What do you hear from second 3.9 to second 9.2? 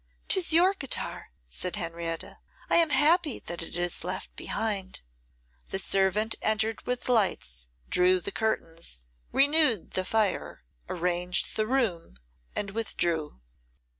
left behind.' The servant entered with lights, drew the curtains,